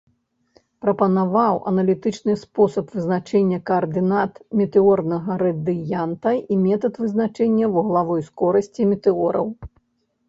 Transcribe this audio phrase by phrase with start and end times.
[0.85, 9.47] Прапанаваў аналітычны спосаб вызначэння каардынат метэорнага радыянта і метад вызначэння вуглавой скорасці метэораў.